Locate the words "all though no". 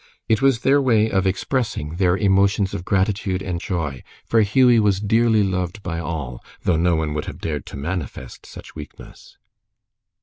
5.99-6.95